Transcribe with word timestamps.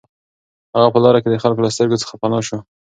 هغه 0.75 0.89
په 0.93 0.99
لاره 1.03 1.19
کې 1.23 1.29
د 1.31 1.37
خلکو 1.43 1.63
له 1.65 1.69
سترګو 1.75 2.01
څخه 2.03 2.13
پناه 2.21 2.41
شو 2.47 2.57